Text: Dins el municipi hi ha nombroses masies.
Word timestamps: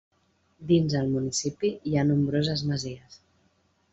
Dins 0.71 0.95
el 0.99 1.09
municipi 1.17 1.71
hi 1.91 1.95
ha 2.03 2.07
nombroses 2.11 2.65
masies. 2.71 3.21